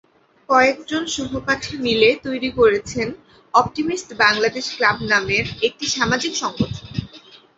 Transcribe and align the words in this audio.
কয়েকজন 0.49 1.03
সহপাঠী 1.15 1.73
মিলে 1.77 2.09
তৈরি 2.25 2.49
করেছেন 2.59 3.07
অপটিমিস্ট 3.53 4.09
বাংলাদেশ 4.19 4.65
ক্লাব 4.75 4.97
নামের 5.11 5.45
একটি 5.67 5.85
সামাজিক 5.95 6.33
সংগঠন। 6.35 6.85